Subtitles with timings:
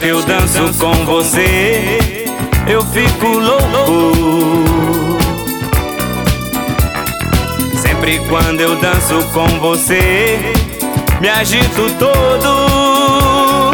[0.00, 1.98] Eu danço com você,
[2.68, 4.12] eu fico louco.
[7.76, 10.38] Sempre quando eu danço com você,
[11.20, 13.72] me agito todo.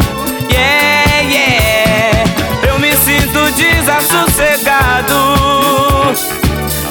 [0.51, 2.23] Yeah, yeah.
[2.69, 5.13] Eu me sinto desassossegado.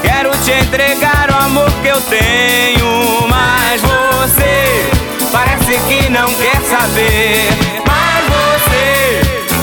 [0.00, 4.88] Quero te entregar o amor que eu tenho, mas você
[5.32, 7.63] parece que não quer saber.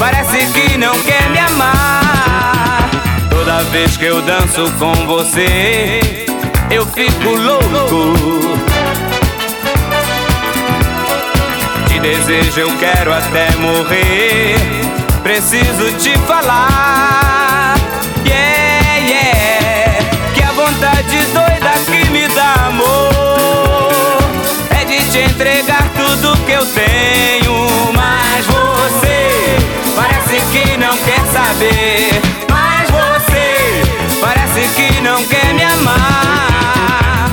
[0.01, 2.89] Parece que não quer me amar.
[3.29, 6.25] Toda vez que eu danço com você,
[6.71, 8.17] eu fico louco.
[11.87, 14.55] Te desejo, eu quero até morrer.
[15.21, 17.75] Preciso te falar.
[18.25, 20.03] Yeah, yeah.
[20.33, 24.17] Que a vontade doida que me dá amor
[24.71, 27.67] é de te entregar tudo que eu tenho.
[27.93, 28.70] Mas você
[30.31, 32.21] parece que não quer saber.
[32.49, 33.81] Mas você
[34.21, 37.29] parece que não quer me amar.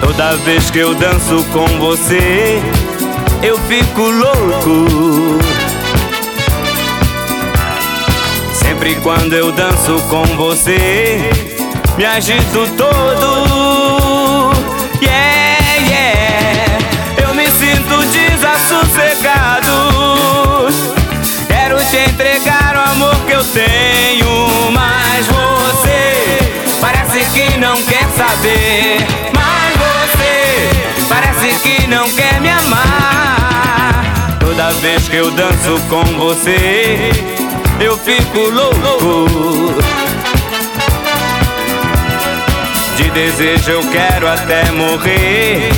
[0.00, 2.60] Toda vez que eu danço com você
[3.42, 5.51] eu fico louco.
[8.82, 11.30] Sempre quando eu danço com você,
[11.96, 14.50] me agito todo.
[15.00, 16.78] Yeah, yeah.
[17.16, 19.70] Eu me sinto desassossegado.
[21.46, 26.40] Quero te entregar o amor que eu tenho, mas você
[26.80, 28.96] parece que não quer saber.
[29.32, 34.38] Mas você parece que não quer me amar.
[34.40, 37.12] Toda vez que eu danço com você,
[37.84, 39.74] eu fico louco.
[42.96, 45.70] De desejo eu quero até morrer.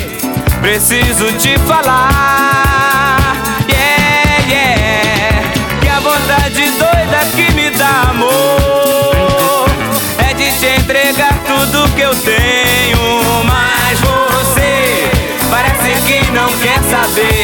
[0.61, 3.35] Preciso te falar.
[3.67, 5.51] Yeah, yeah.
[5.81, 9.67] Que a vontade doida que me dá amor
[10.29, 13.43] é de te entregar tudo que eu tenho.
[13.45, 15.09] Mas você
[15.49, 17.34] parece que não quer saber.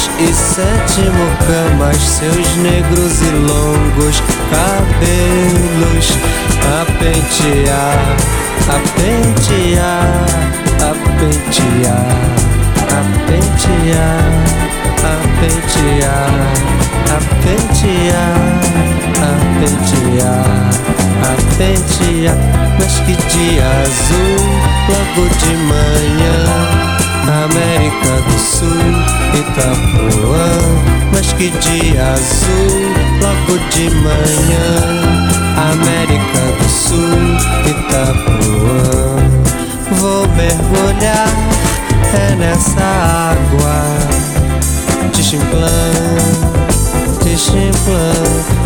[0.00, 6.08] seis e sétimo camas, seus negros e longos cabelos
[6.64, 8.16] a pentear,
[8.68, 10.26] a pentear,
[10.76, 11.90] a pentear,
[12.82, 13.60] a pentear,
[14.92, 16.20] a pentear,
[17.04, 18.30] a pentear,
[19.16, 19.30] a
[19.60, 20.50] pentear,
[21.22, 22.38] a pentear,
[22.78, 24.40] mas que dia azul
[24.88, 27.09] logo de manhã.
[27.30, 28.68] América do Sul,
[29.34, 30.50] Itapuã,
[31.14, 34.70] mas que dia azul, logo de manhã.
[35.72, 37.18] América do Sul,
[37.66, 38.80] Itapuã,
[39.92, 41.28] vou mergulhar
[42.12, 42.82] é nessa
[43.32, 43.84] água.
[45.12, 45.70] De chimplão,
[47.22, 48.24] de chimplão,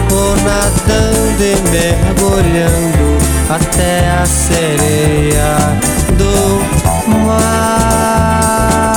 [0.08, 3.18] vou nadando e mergulhando
[3.50, 5.56] até a sereia
[6.16, 8.94] do no ar.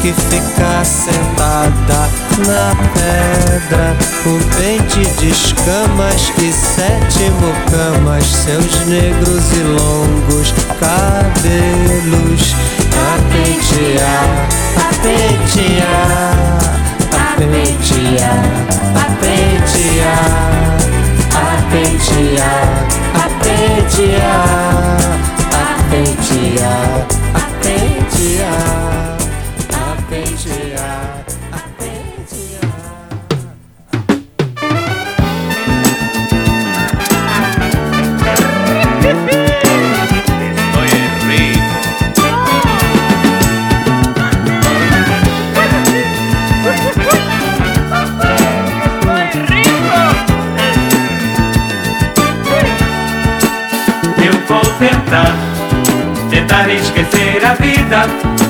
[0.00, 2.08] Que fica sentada
[2.46, 12.54] na pedra com pente de escamas e sete mucamas Seus negros e longos cabelos.
[12.94, 14.28] A pentear,
[14.76, 16.58] a pentear,
[17.12, 18.40] a pentear,
[18.94, 20.97] a pentear.
[21.58, 22.86] Apentear,
[23.24, 24.22] apentear,
[25.50, 29.17] apentear, apentear.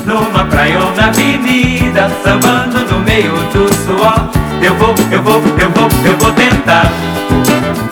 [0.05, 4.29] Numa praia ou na avenida, sambando no meio do suor.
[4.61, 6.91] Eu vou, eu vou, eu vou, eu vou tentar.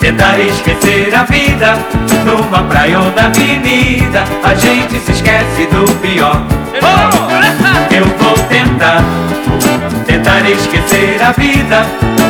[0.00, 1.78] Tentar esquecer a vida.
[2.24, 6.42] Numa praia ou na avenida A gente se esquece do pior.
[6.82, 7.94] Oh!
[7.94, 9.02] Eu vou tentar.
[10.06, 11.86] Tentar esquecer a vida.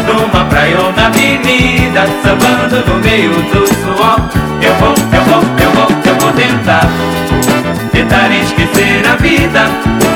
[0.07, 4.21] Numa praia ou na avenida Sambando no meio do suor.
[4.61, 5.68] Eu vou, eu vou, eu vou, eu vou
[6.39, 6.87] tentar
[7.91, 9.69] Tentar esquecer a vida.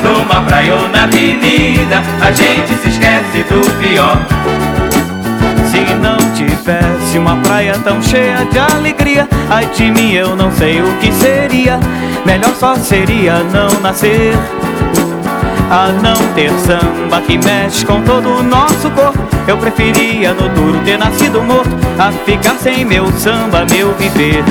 [0.03, 4.17] Numa praia ou na avenida A gente se esquece do pior.
[5.69, 10.81] Se não tivesse uma praia tão cheia de alegria Ai de mim eu não sei
[10.81, 11.79] o que seria.
[12.25, 14.33] Melhor só seria não nascer
[15.69, 19.19] A não ter samba que mexe com todo o nosso corpo.
[19.45, 24.43] Eu preferia no duro ter nascido morto A ficar sem meu samba, meu viver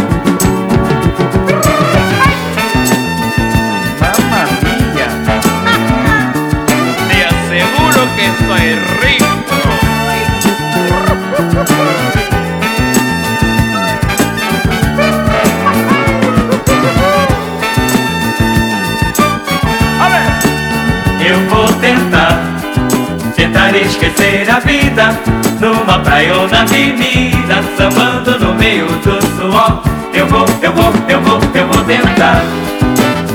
[23.73, 25.19] tentar esquecer a vida
[25.59, 29.83] Numa praia ou na avenida, sambando no meio do suor.
[30.13, 32.43] Eu vou, eu vou, eu vou, eu vou tentar.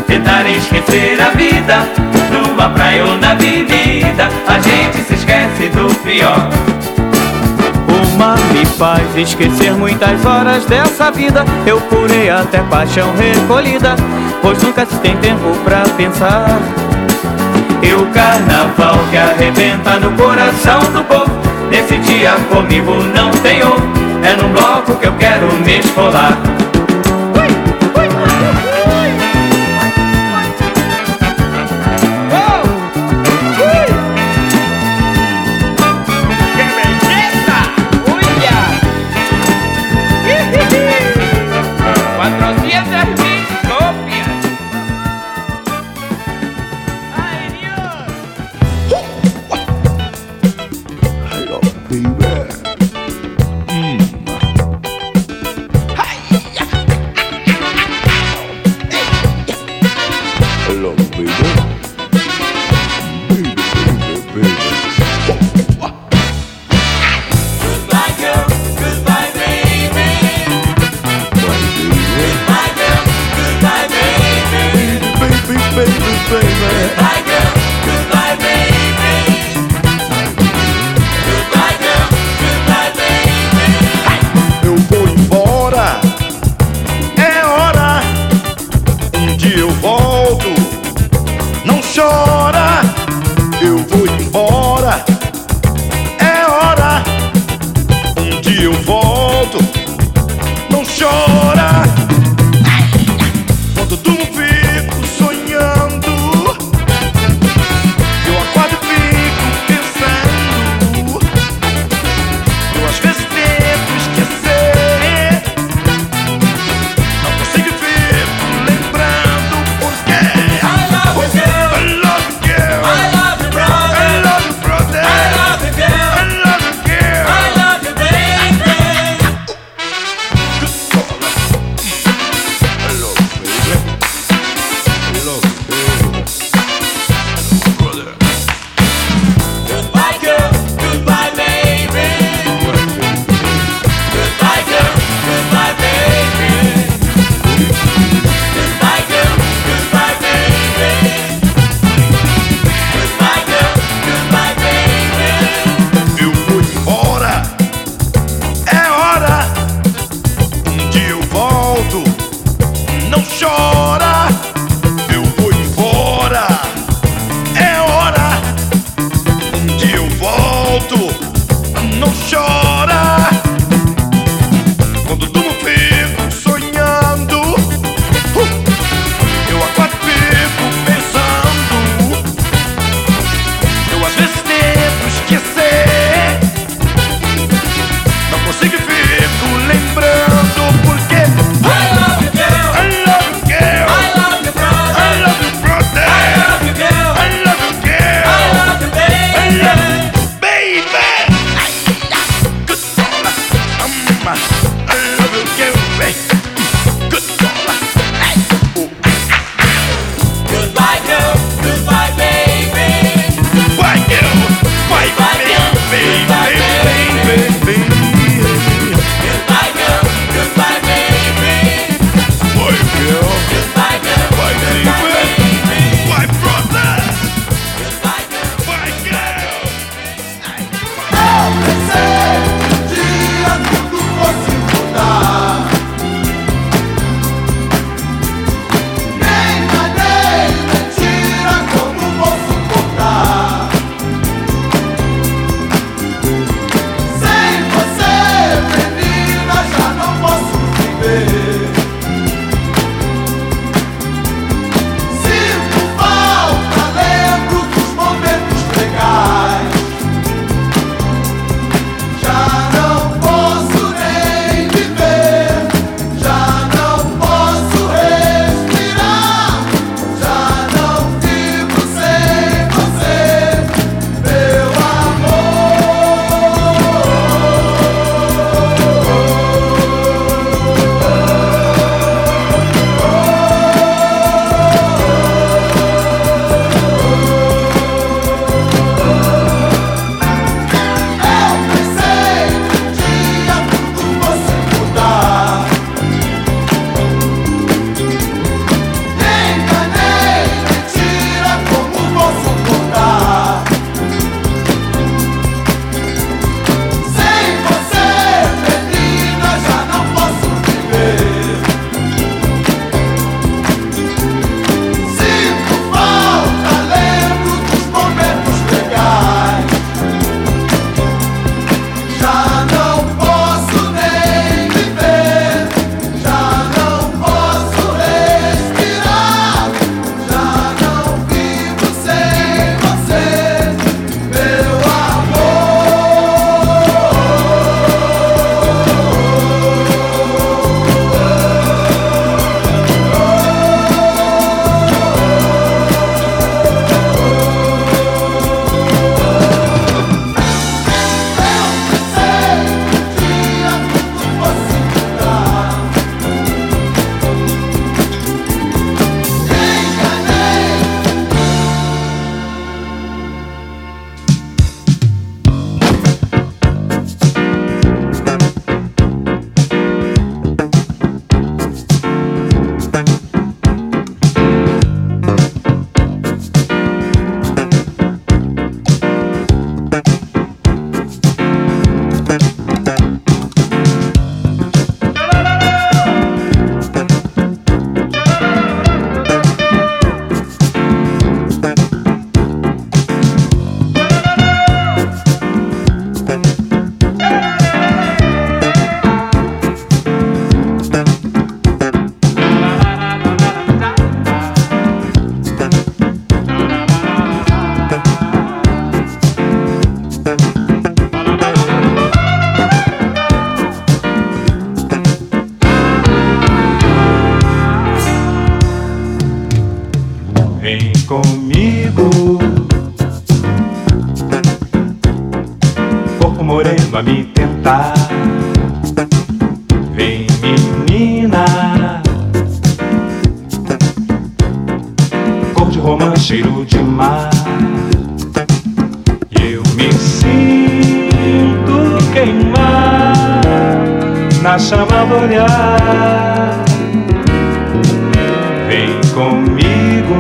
[0.06, 1.88] Tentar esquecer a vida
[2.32, 4.29] Numa praia ou na avenida.
[4.48, 6.50] A gente se esquece do pior.
[7.88, 11.46] O mar me faz esquecer muitas horas dessa vida.
[11.65, 13.96] Eu curei até paixão recolhida
[14.41, 16.60] Pois nunca se tem tempo pra pensar
[17.82, 21.32] E o carnaval que arrebenta no coração do povo.
[21.70, 23.86] Nesse dia comigo não tem outro
[24.24, 26.57] É num bloco que eu quero me esfolar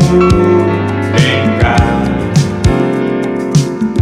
[0.07, 1.75] Vem cá,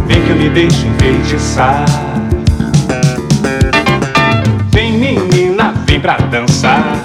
[0.06, 1.84] vem que eu me deixo enfeitiçar.
[4.70, 7.02] Vem menina, vem pra dançar.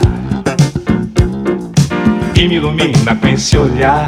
[2.35, 4.07] E me ilumina com esse olhar.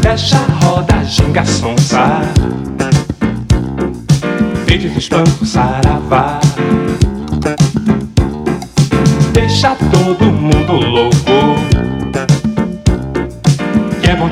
[0.00, 2.22] Deixa a roda, ginga, sonsa.
[4.66, 6.40] Vem de espanto, saravá.
[9.32, 11.31] Deixa todo mundo louco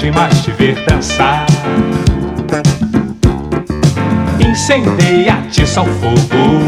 [0.00, 1.46] demais te ver dançar.
[4.40, 6.60] Incendeia-te, ao fogo.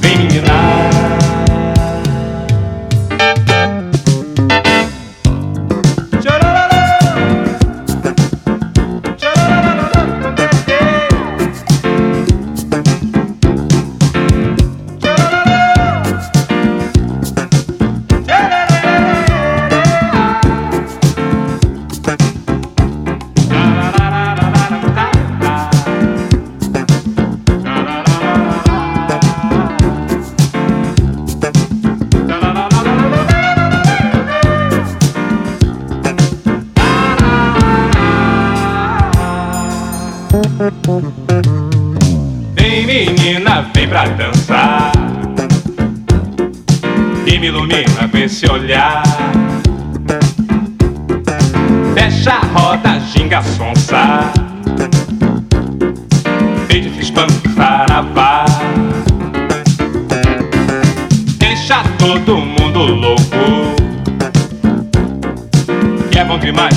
[0.00, 0.83] Vem, me dar.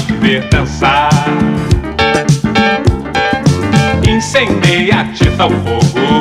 [0.05, 1.09] te ver dançar.
[4.07, 6.19] Incendeia, tita o fogo,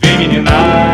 [0.00, 0.93] vem.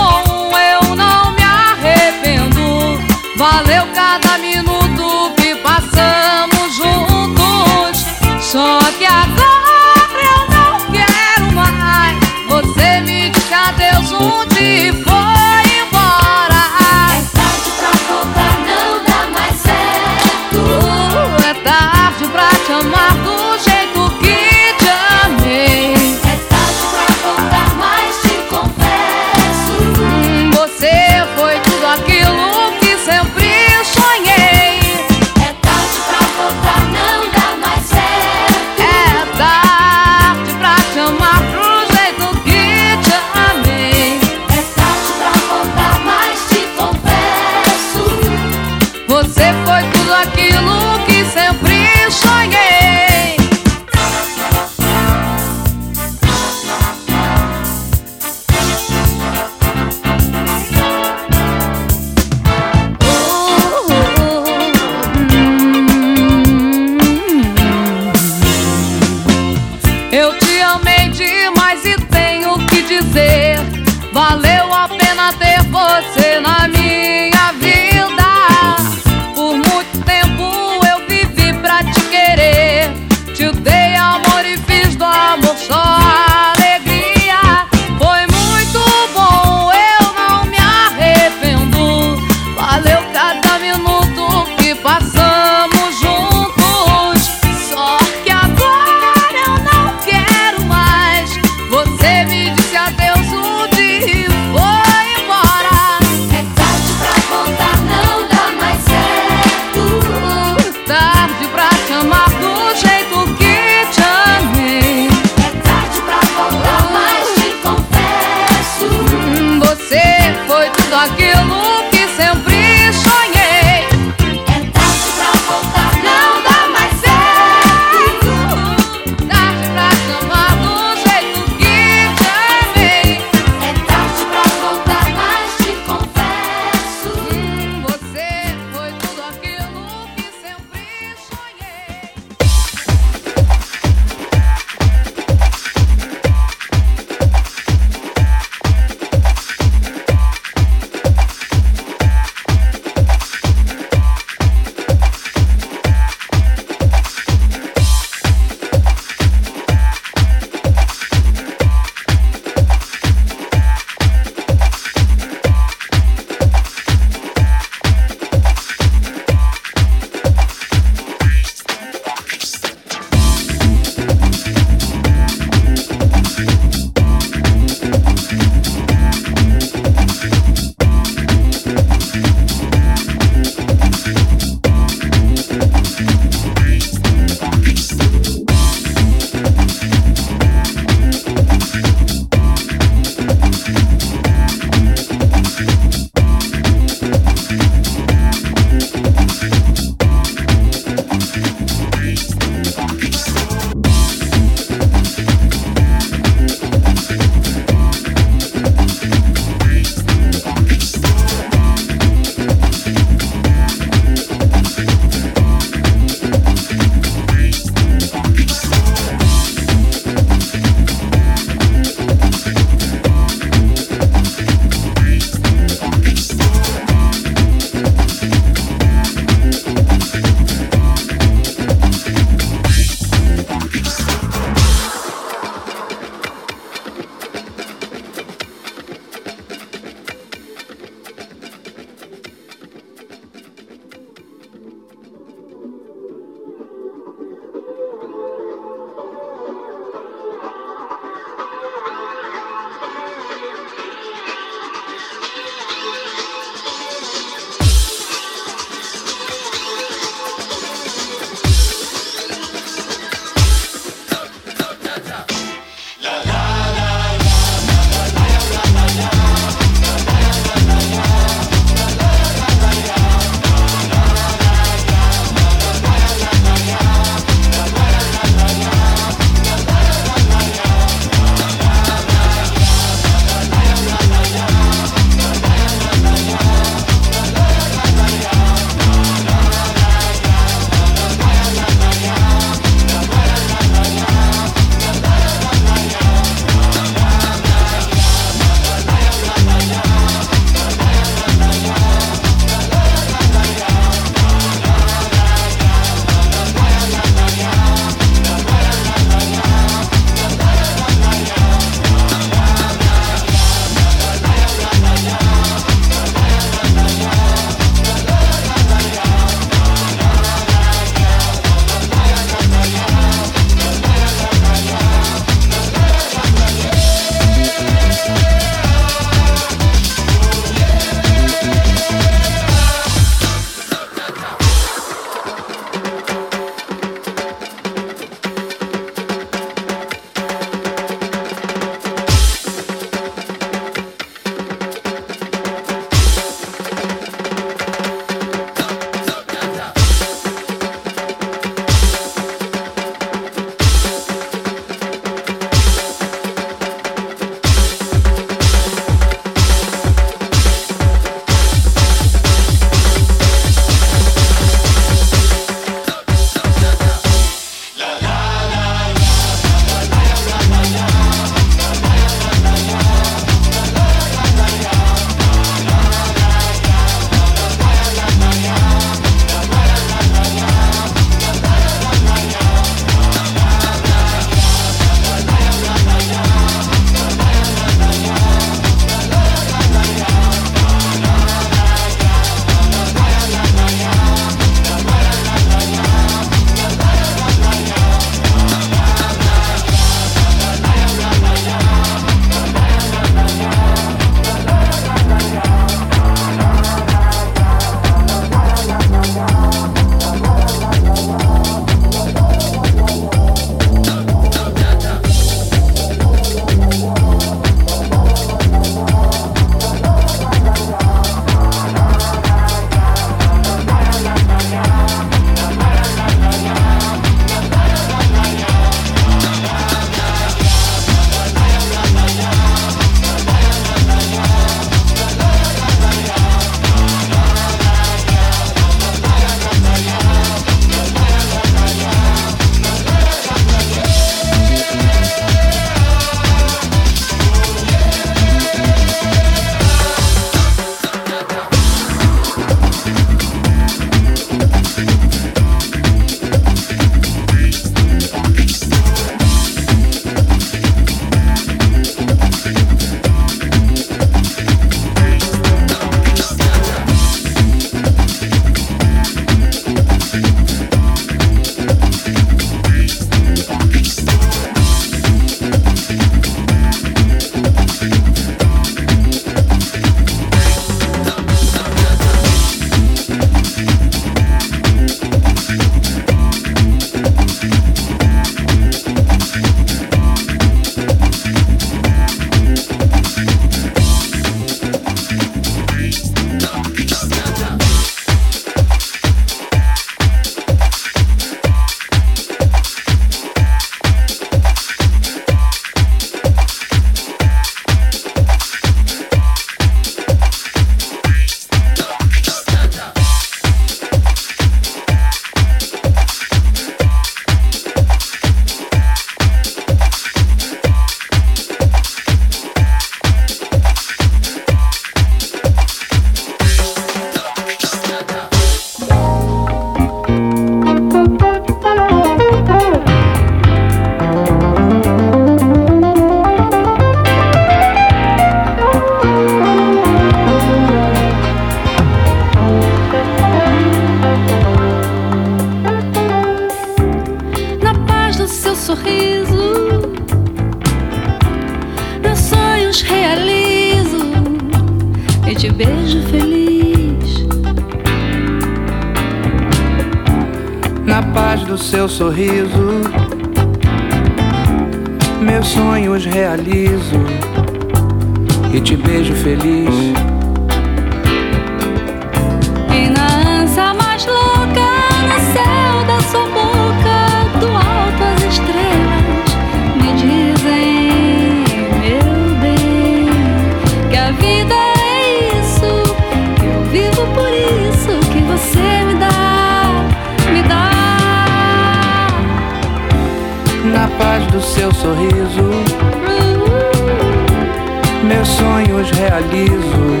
[598.92, 600.00] realizo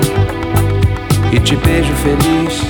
[1.32, 2.62] e te beijo feliz.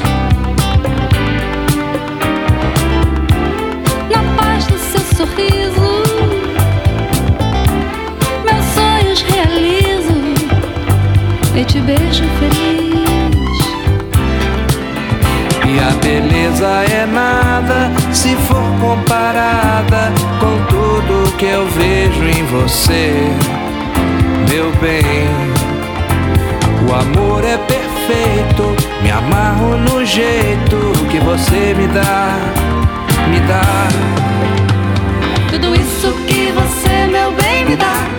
[4.11, 6.03] Na paz do seu sorriso,
[8.45, 10.15] meus sonhos realizo
[11.55, 12.81] e te beijo feliz.
[15.67, 23.13] E a beleza é nada se for comparada com tudo que eu vejo em você,
[24.49, 25.60] meu bem.
[26.91, 30.77] Seu amor é perfeito, me amarro no jeito
[31.09, 32.37] que você me dá,
[33.29, 33.63] me dá.
[35.51, 38.10] Tudo isso que você, meu bem, me dá.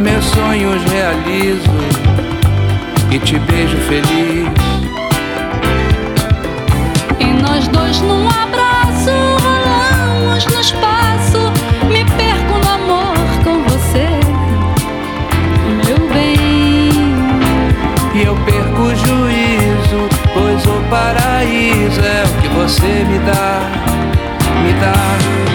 [0.00, 1.70] meus sonhos realizo
[3.10, 4.48] e te beijo feliz.
[7.18, 9.10] E nós dois num abraço
[9.42, 11.52] rolamos no espaço,
[11.88, 14.08] me perco no amor com você,
[15.86, 16.90] meu bem.
[18.14, 23.60] E eu perco o juízo, pois o paraíso é o que você me dá,
[24.62, 25.47] me dá.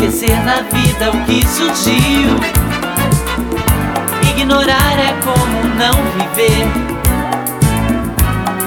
[0.00, 2.40] Esquecer na vida o que surgiu?
[4.30, 6.66] Ignorar é como não viver.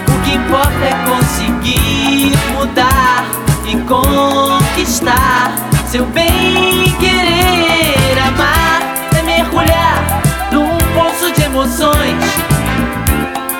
[0.07, 3.25] O que importa é conseguir mudar
[3.65, 5.55] e conquistar
[5.89, 8.19] seu bem querer.
[8.27, 8.81] Amar
[9.17, 10.21] é mergulhar
[10.51, 12.23] num poço de emoções,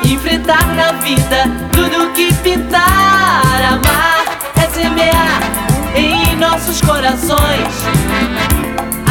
[0.06, 3.64] enfrentar na vida tudo que pintar.
[3.68, 4.26] Amar
[4.62, 5.63] é semear em
[6.54, 7.74] nossos corações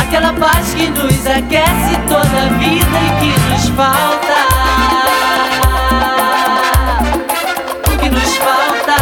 [0.00, 4.38] aquela paz que nos aquece toda a vida e que nos falta.
[7.98, 8.94] Que nos falta?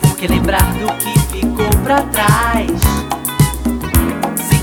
[0.00, 2.55] Porque lembrar do que ficou pra trás.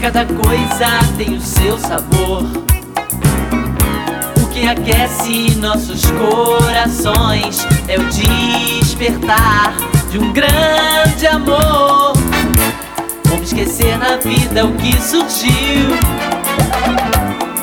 [0.03, 2.43] Cada coisa tem o seu sabor.
[4.43, 9.73] O que aquece nossos corações é o despertar
[10.11, 12.11] de um grande amor.
[13.29, 15.95] Como esquecer na vida o que surgiu?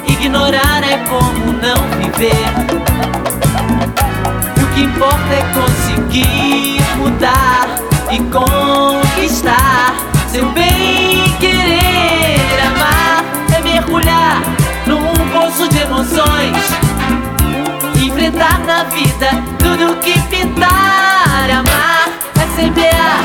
[0.09, 2.47] Ignorar é como não viver.
[4.57, 7.69] O que importa é conseguir mudar
[8.11, 9.95] e conquistar
[10.33, 12.30] seu bem querer.
[14.01, 14.43] Mergulhar
[14.87, 16.57] num poço de emoções,
[18.03, 19.29] enfrentar na vida
[19.59, 21.51] tudo que pintar.
[21.51, 22.09] Amar
[22.41, 23.21] é semear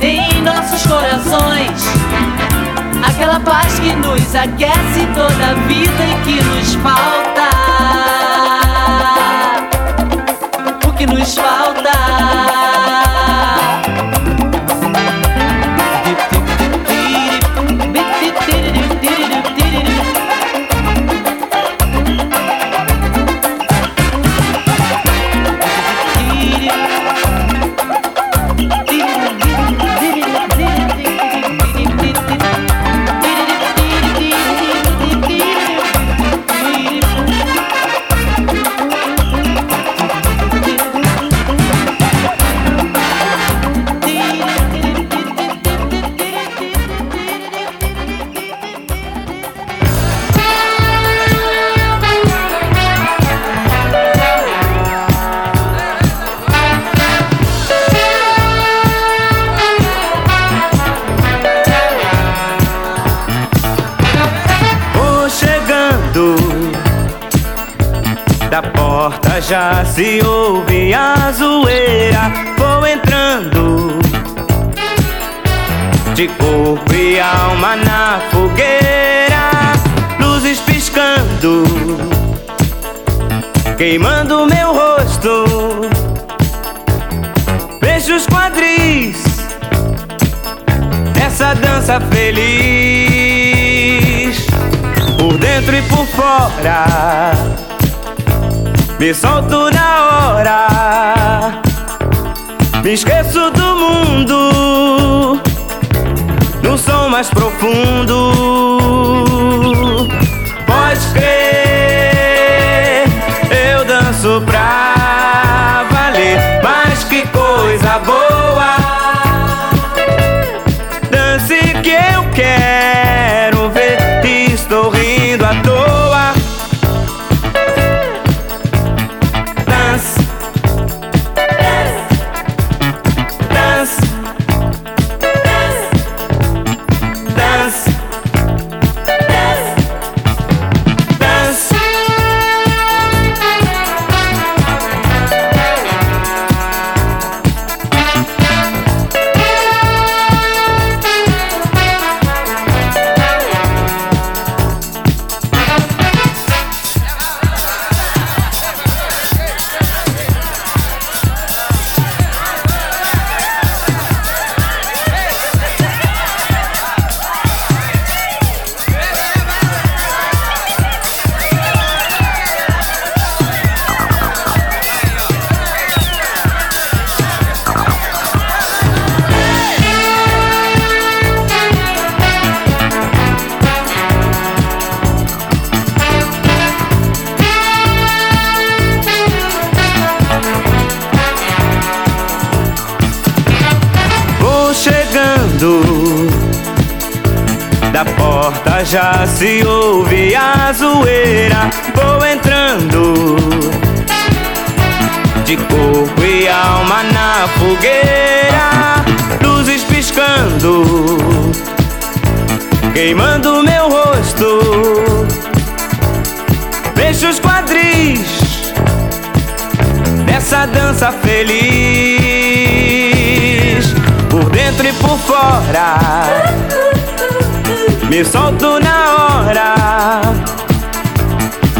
[0.00, 1.82] em nossos corações
[3.06, 7.57] aquela paz que nos aquece toda a vida e que nos falta.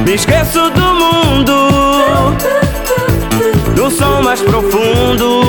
[0.09, 1.69] Me esqueço do mundo,
[3.77, 5.43] do som mais profundo.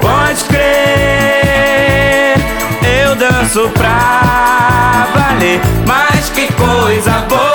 [0.00, 2.36] Pode crer,
[3.02, 5.60] eu danço pra valer.
[5.84, 7.47] Mas que coisa boa!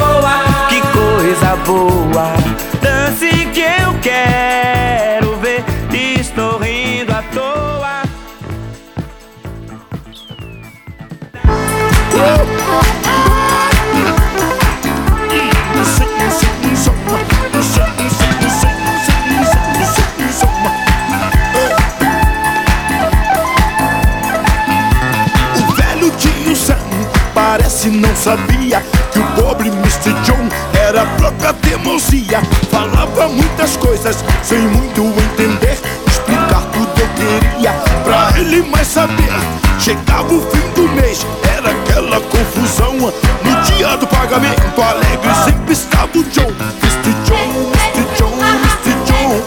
[28.24, 30.14] sabia que o pobre Mr.
[30.24, 30.48] John
[30.88, 32.42] era a própria teimosia.
[32.72, 37.74] Falava muitas coisas sem muito entender, explicar tudo eu queria
[38.06, 39.34] pra ele mais saber.
[39.78, 42.94] Chegava o fim do mês, era aquela confusão.
[42.94, 46.54] No dia do pagamento, alegre sempre estava o John.
[46.82, 47.14] Mr.
[47.26, 48.06] John, Mr.
[48.16, 48.94] John, Mr.
[49.06, 49.42] John.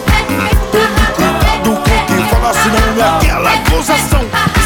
[0.71, 4.56] Tome cuidado com quem fala, senão é aquela acusação.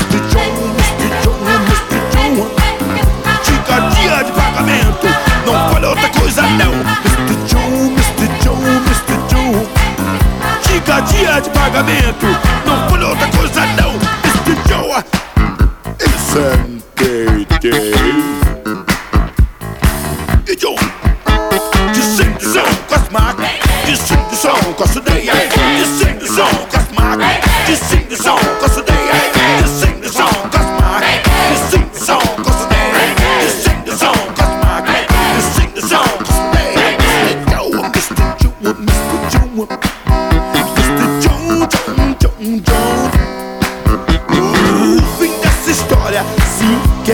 [11.21, 12.70] dia de pagamento.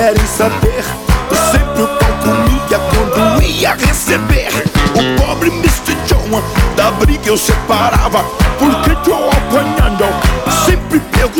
[0.07, 0.85] querem saber.
[1.29, 2.13] Eu sempre o pau
[2.89, 4.47] quando ia receber.
[4.95, 5.95] O pobre Mr.
[6.05, 6.41] John,
[6.77, 8.23] da briga eu separava.
[8.57, 10.05] Porque John apanhando,
[10.65, 11.36] sempre pego